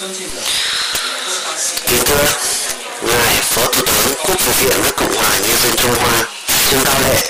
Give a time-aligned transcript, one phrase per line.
[0.00, 0.14] Kính
[2.06, 2.26] thưa
[3.02, 6.24] Ngài Phó Thủ tướng Quốc vụ viện nước Cộng hòa Nhân dân Trung Hoa
[6.70, 7.20] Trương Cao Lệ.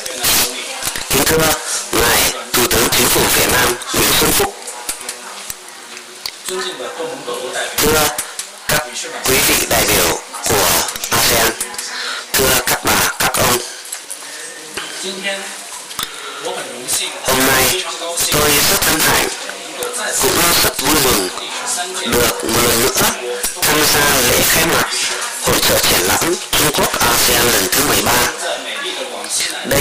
[1.11, 1.37] Kính thưa
[1.93, 4.54] Ngài Thủ tướng Chính phủ Việt Nam Nguyễn Xuân Phúc.
[7.79, 8.09] Thưa
[8.69, 8.82] các
[9.25, 10.69] quý vị đại biểu của
[11.11, 11.53] ASEAN
[12.32, 13.59] Thưa các bà, các ông
[16.45, 16.55] Hôm
[17.46, 17.82] nay
[18.32, 19.29] tôi rất hân hạnh
[20.23, 20.32] cũng
[20.62, 21.29] rất vui mừng
[22.12, 22.90] được một lần nữa
[23.63, 24.89] tham gia lễ khai mạc
[25.43, 28.13] hội trợ triển lãm Trung Quốc ASEAN lần thứ 13.
[29.64, 29.80] Đây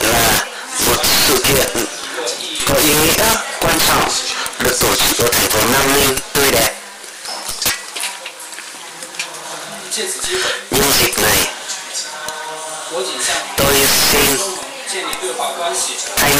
[0.00, 0.44] là
[0.86, 1.84] một sự kiện
[2.68, 4.10] có ý nghĩa quan trọng
[4.58, 6.74] được tổ chức ở thành phố Nam Ninh tươi đẹp.
[10.70, 11.50] Nhân dịp này,
[13.56, 13.74] tôi
[14.12, 16.32] xin thay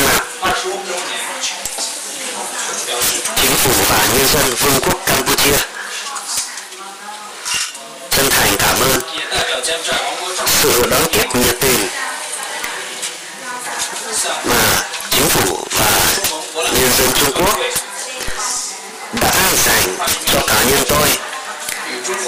[3.36, 5.56] chính phủ và nhân dân Vương quốc Campuchia.
[8.10, 9.00] Chân thành cảm ơn
[10.62, 11.88] sự đón tiếp nhiệt tình
[14.44, 16.12] mà chính phủ và
[16.54, 17.58] nhân dân Trung Quốc
[19.22, 19.32] đã
[19.64, 21.08] dành cho cá nhân tôi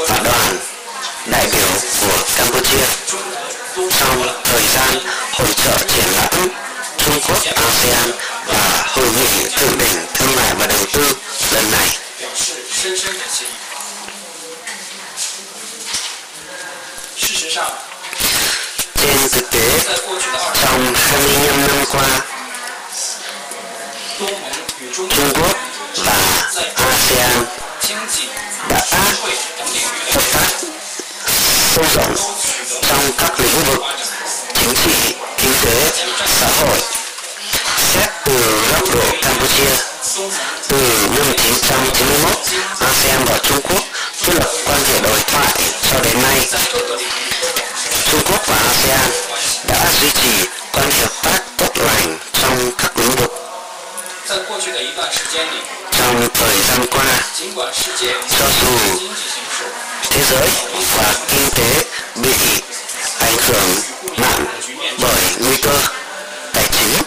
[0.08, 0.56] và đoàn
[1.26, 1.68] đại biểu
[2.00, 2.84] của Campuchia
[3.78, 4.98] trong thời gian
[5.32, 6.48] hội trợ triển lãm
[6.96, 8.10] Trung Quốc ASEAN
[8.46, 11.12] và hội nghị thượng đỉnh thương mại và đầu tư
[11.52, 11.88] lần này.
[18.94, 19.80] Trên thực tế,
[20.62, 22.20] trong 25 năm qua,
[24.96, 25.56] Trung Quốc
[26.04, 26.12] và
[26.74, 27.44] ASEAN
[28.68, 28.80] đã
[30.12, 30.48] hợp tác
[31.74, 32.37] sâu rộng
[33.28, 33.82] các lĩnh vực
[34.54, 35.90] chính trị, kinh tế,
[36.40, 36.78] xã hội.
[37.94, 39.74] Xét từ góc độ Campuchia,
[40.68, 40.76] từ
[41.16, 42.32] năm 1991,
[42.80, 43.82] ASEAN và Trung Quốc
[44.22, 45.52] thiết lập quan hệ đối thoại
[45.90, 46.48] cho đến nay.
[48.10, 49.10] Trung Quốc và ASEAN
[49.68, 53.32] đã duy trì quan hệ hợp tác tốt lành trong các lĩnh vực.
[55.92, 57.04] Trong thời gian qua,
[58.38, 58.98] cho dù
[60.10, 60.48] thế giới
[60.96, 61.84] và kinh tế
[62.22, 62.32] bị
[63.28, 63.70] ảnh hưởng
[64.16, 64.44] nặng
[65.02, 65.78] bởi nguy cơ
[66.54, 67.02] tài chính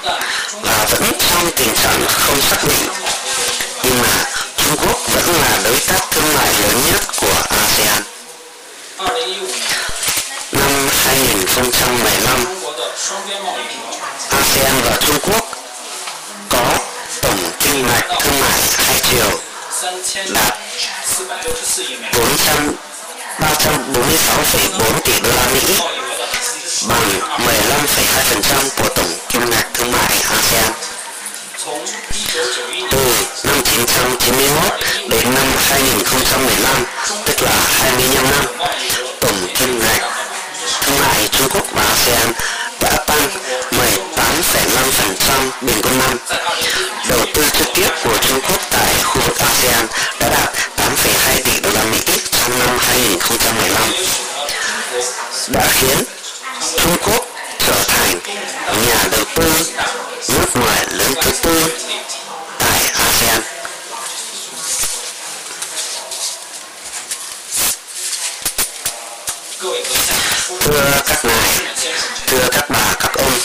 [0.62, 2.90] và vẫn trong tình trạng không xác định
[3.84, 4.26] nhưng mà
[4.58, 8.04] Trung Quốc vẫn là đối tác thương mại lớn nhất của ASEAN.
[10.52, 12.46] Năm 2015,
[14.30, 15.46] ASEAN và Trung Quốc
[16.50, 16.78] có
[17.22, 19.40] tổng kim ngạch thương mại hai chiều
[20.34, 20.58] đạt
[22.14, 22.76] 400
[23.42, 26.01] 346,4 tỷ đô la Mỹ
[26.88, 30.72] bằng 15,2% của tổng kim ngạch thương mại ASEAN.
[32.92, 36.86] Từ năm 1991 đến năm 2015,
[37.26, 38.46] tức là 25 năm,
[39.20, 40.02] tổng kim ngạch
[40.82, 42.32] thương mại Trung Quốc và ASEAN
[42.82, 43.30] đã tăng
[43.72, 46.18] 18,5% bình quân năm.
[47.10, 49.88] Đầu tư trực tiếp của Trung Quốc tại khu vực ASEAN
[50.20, 52.00] đã đạt 8,2 tỷ đô la Mỹ
[52.32, 53.84] trong năm 2015
[55.48, 56.21] đã khiến
[56.78, 57.26] Trung Quốc
[57.60, 58.20] trở thành
[58.88, 59.52] nhà đầu tư
[60.30, 61.64] nước ngoài lớn thứ tư
[62.60, 63.42] tại ASEAN.
[70.60, 71.50] Thưa các ngài,
[72.28, 73.40] thưa các bà, các ông,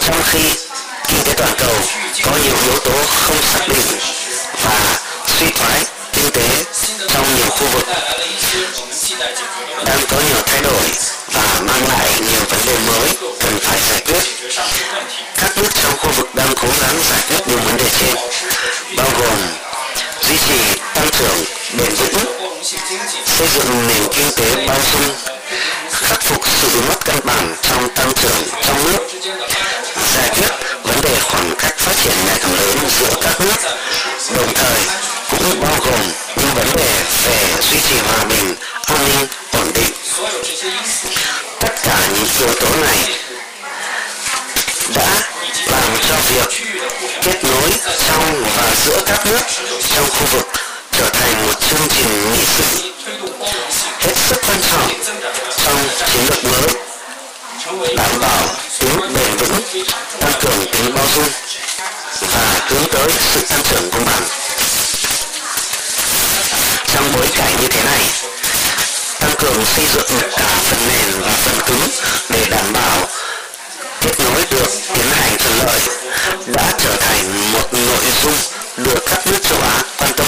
[0.00, 0.42] trong khi
[1.08, 1.74] kinh tế toàn cầu
[2.24, 4.17] có nhiều yếu tố không xác định
[75.68, 75.80] kết
[76.46, 78.34] đã trở thành một nội dung
[78.76, 80.26] được các nước châu Á quan tâm.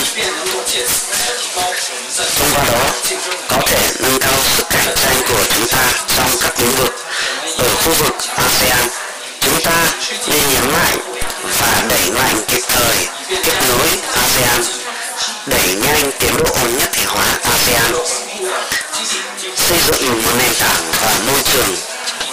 [2.39, 2.85] Thông qua đó,
[3.49, 6.95] có thể nâng cao sức cạnh tranh của chúng ta trong các lĩnh vực
[7.59, 8.89] ở khu vực ASEAN.
[9.41, 9.87] Chúng ta
[10.27, 10.99] nên nhấn mạnh
[11.61, 12.97] và đẩy mạnh kịp thời
[13.45, 14.63] kết nối ASEAN,
[15.47, 17.93] đẩy nhanh tiến độ nhất thể hóa ASEAN,
[19.57, 21.77] xây dựng một nền tảng và môi trường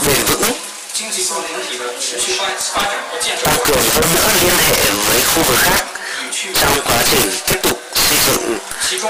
[0.08, 0.67] bền vững
[0.98, 1.14] tăng
[3.66, 5.86] cường hơn nữa liên hệ với khu vực khác
[6.62, 8.58] trong quá trình tiếp tục xây dựng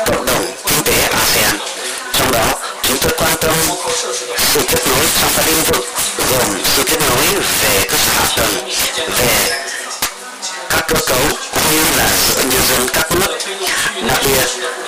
[0.06, 1.58] cộng đồng kinh tế ASEAN.
[2.14, 2.46] Trong đó,
[2.84, 3.54] chúng tôi quan tâm
[4.54, 5.86] sự kết nối trong các lĩnh vực
[6.32, 7.26] gồm sự kết nối
[7.62, 8.70] về cơ sở hạ tầng,
[9.18, 9.66] về
[10.70, 11.22] các cơ cấu
[11.54, 13.38] cũng như là giữa nhân dân các nước,
[14.08, 14.48] đặc biệt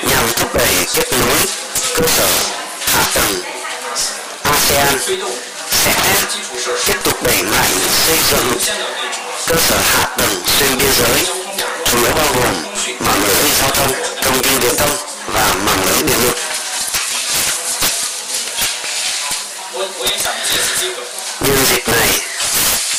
[0.10, 1.40] nhằm thúc đẩy kết nối
[1.96, 2.28] cơ sở
[2.80, 3.42] hạ tầng
[4.44, 5.59] ASEAN
[6.86, 7.72] tiếp tục đẩy mạnh
[8.06, 8.58] xây dựng
[9.48, 11.26] cơ sở hạ tầng xuyên biên giới,
[11.86, 12.54] chủ yếu bao gồm
[13.00, 14.98] mạng lưới giao thông, thông tin viễn thông
[15.34, 16.36] và mạng lưới điện lực.
[21.42, 22.10] Nhân dịp này,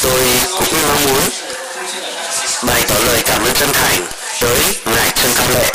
[0.03, 0.21] tôi
[0.59, 1.23] cũng mong muốn
[2.63, 4.07] bày tỏ lời cảm ơn chân thành
[4.41, 5.73] tới Ngài Trương Cao Lệ.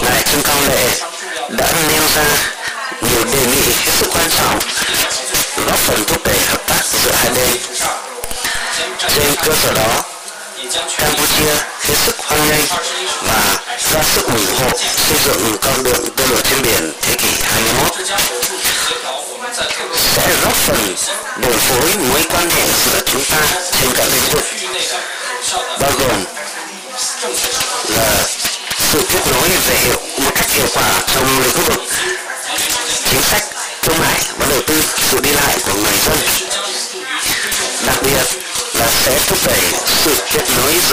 [0.00, 0.88] Ngài Trương Cao Lệ
[1.50, 2.24] đã nêu ra
[3.00, 4.58] nhiều đề nghị hết sức quan trọng
[5.66, 7.56] góp phần thúc đẩy hợp tác giữa hai bên.
[9.14, 10.02] Trên cơ sở đó,
[10.98, 12.64] Campuchia hết sức hoan nghênh
[13.22, 13.56] và
[13.92, 14.70] ra sức ủng hộ
[15.08, 17.92] xây dựng con đường tư lửa trên biển thế kỷ 21
[20.16, 20.94] sẽ góp phần
[21.36, 23.40] điều phối mối quan hệ giữa chúng ta
[23.80, 24.44] trên các lĩnh vực
[25.80, 26.24] bao gồm
[27.88, 28.24] là
[28.92, 31.75] sự kết nối về hiệu một cách hiệu quả trong lĩnh vực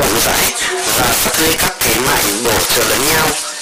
[0.04, 0.54] rộng rãi
[0.98, 3.53] và phát huy các thế mạnh bổ trợ lẫn nhau.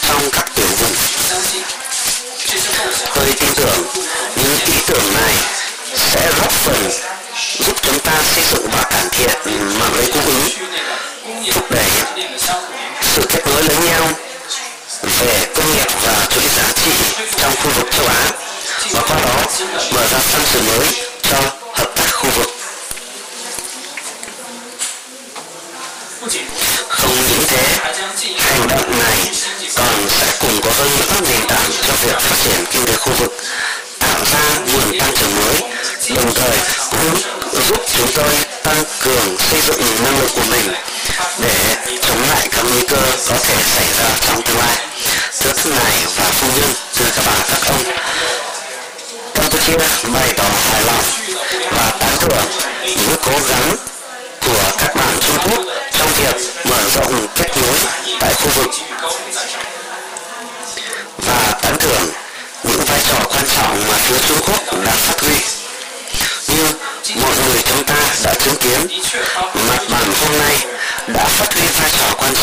[30.78, 33.34] Sẽ hơn nữa nền tảng cho việc phát triển kinh tế khu vực,
[34.00, 35.62] tạo ra nguồn tăng trưởng mới,
[36.16, 36.58] đồng thời
[36.92, 37.16] cũng
[37.68, 38.34] giúp chúng tôi
[38.64, 40.74] tăng cường xây dựng năng lực của mình
[41.42, 44.78] để chống lại các nguy cơ có thể xảy ra trong tương lai.
[45.42, 47.84] Thưa các ngài và phu nhân, thưa các bà các ông,
[49.34, 49.78] Campuchia
[50.14, 51.04] bày tỏ hài lòng
[51.72, 52.46] và tán thưởng
[52.86, 53.76] những cố gắng
[54.42, 56.36] của các bạn Trung Quốc trong việc
[56.66, 57.78] mở rộng kết nối
[58.20, 58.72] tại khu vực
[61.32, 62.10] và tán thưởng
[62.64, 65.36] những vai trò quan trọng mà phía Trung Quốc đã phát huy.
[66.48, 66.64] Như
[67.22, 68.88] mọi người chúng ta đã chứng kiến,
[69.68, 70.58] mặt bằng hôm nay
[71.08, 72.41] đã phát huy vai trò quan trọng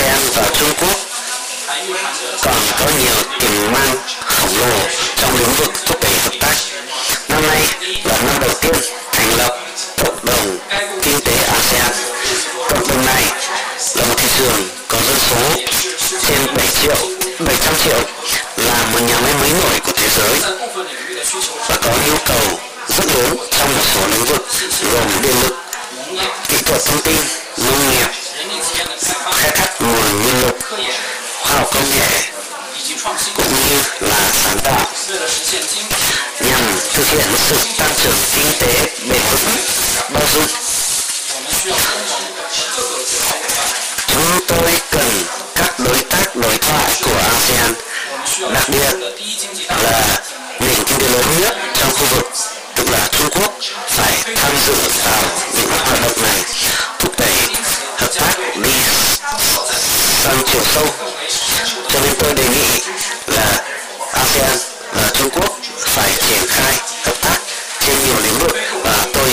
[0.00, 0.96] ASEAN và Trung Quốc
[2.42, 6.54] còn có nhiều tiềm năng khổng lồ trong lĩnh vực thúc đẩy hợp tác.
[7.28, 7.62] Năm nay
[8.04, 8.74] là năm đầu tiên
[9.12, 9.58] thành lập
[10.04, 10.58] cộng đồng
[11.02, 11.92] kinh tế ASEAN.
[12.68, 13.24] Cộng đồng này
[13.94, 15.60] là một thị trường có dân số
[16.28, 18.00] trên 7 triệu, 700 triệu,
[18.56, 20.40] là một nhà máy mới nổi của thế giới
[21.68, 24.46] và có nhu cầu rất lớn trong một số lĩnh vực
[24.92, 25.54] gồm điện lực,
[26.48, 27.39] kỹ thuật thông tin,
[52.10, 52.26] vực
[52.76, 53.52] tức là Trung Quốc
[53.88, 54.74] phải tham dự
[55.04, 55.22] vào
[55.54, 56.42] những hoạt động này
[56.98, 57.32] thúc đẩy
[57.96, 58.70] hợp tác đi
[60.22, 60.86] sang chiều sâu
[61.88, 62.80] cho nên tôi đề nghị
[63.26, 63.62] là
[64.12, 64.58] ASEAN
[64.92, 66.74] và Trung Quốc phải triển khai
[67.04, 67.38] hợp tác
[67.86, 68.52] trên nhiều lĩnh vực
[68.84, 69.30] và tôi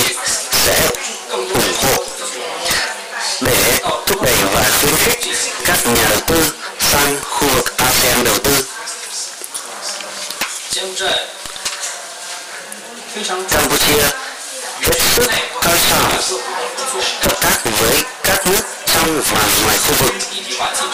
[0.52, 0.90] sẽ
[1.30, 2.04] ủng hộ
[3.42, 5.20] để thúc đẩy và khuyến khích
[5.66, 6.67] các nhà đầu tư đầu tư.
[13.28, 14.08] Campuchia
[14.82, 15.32] hết sức
[15.64, 16.12] coi trọng
[17.22, 20.14] hợp tác với các nước trong và ngoài khu vực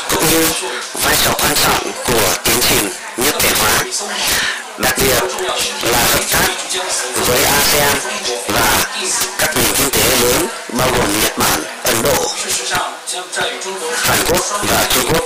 [0.09, 0.45] cũng như
[0.93, 3.83] vai trò quan trọng của tiến trình nhất thể hóa
[4.77, 5.23] đặc biệt
[5.91, 6.47] là hợp tác
[7.27, 7.97] với ASEAN
[8.47, 8.85] và
[9.37, 10.47] các nền kinh tế lớn
[10.77, 12.27] bao gồm Nhật Bản, Ấn Độ,
[13.95, 15.23] Hàn Quốc và Trung Quốc.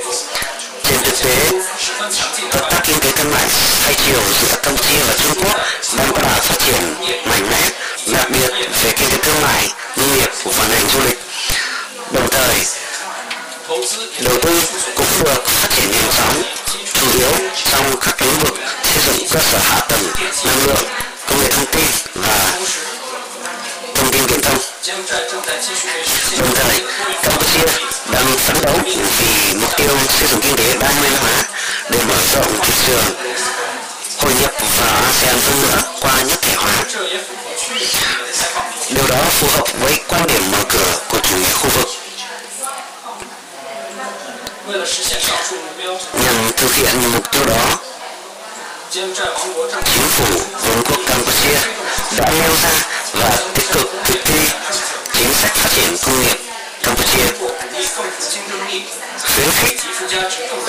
[0.84, 1.52] Trên thực tế,
[3.88, 5.58] hai chiều giữa Campuchia và Trung Quốc
[5.98, 7.70] đang có đà phát triển mạnh mẽ,
[8.14, 8.50] đặc biệt
[8.84, 11.20] về kinh tế thương mại, nông nghiệp và ngành du lịch.
[12.12, 12.56] Đồng thời,
[14.22, 14.62] đầu tư
[14.96, 16.44] cũng được phát triển nhanh chóng,
[16.94, 17.32] chủ yếu
[17.72, 20.04] trong các lĩnh vực xây dựng cơ sở hạ tầng,
[20.46, 20.86] năng lượng,
[21.30, 22.52] công nghệ thông tin và
[23.96, 24.58] thông tin viễn thông.
[26.40, 26.82] Đồng thời,
[27.24, 27.66] Campuchia
[28.12, 31.44] đang phấn đấu vì mục tiêu xây dựng kinh tế đa nguyên hóa
[31.90, 33.27] để mở rộng thị trường
[35.28, 36.84] vào hơn nữa qua nhất thể hóa.
[38.90, 41.88] Điều đó phù hợp với quan điểm mở cửa của chủ nghĩa khu vực.
[46.24, 47.78] Nhằm thực hiện mục tiêu đó,
[48.92, 49.14] chính
[50.10, 51.60] phủ Vương quốc Campuchia
[52.18, 52.72] đã nêu ra
[53.14, 54.40] và tích cực thực thi
[55.14, 56.38] chính sách phát triển công nghiệp
[56.84, 57.28] Campuchia
[59.36, 59.78] khuyến khích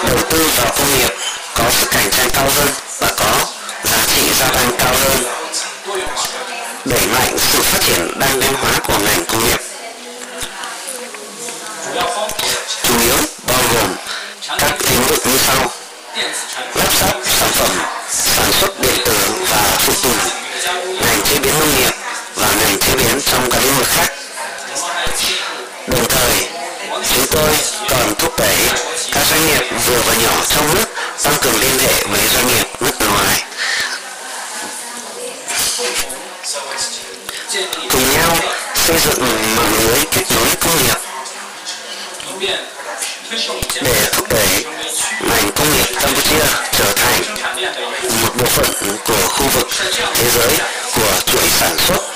[0.08, 1.10] đầu tư vào công nghiệp
[1.54, 3.47] có sức cạnh tranh cao hơn và có
[4.38, 5.22] gia tăng cao hơn.
[6.84, 9.27] Đẩy mạnh sự phát triển đa nguyên hóa của ngành.
[49.58, 52.07] Của khu vực thế giới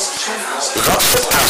[0.87, 1.43] góp sức tạo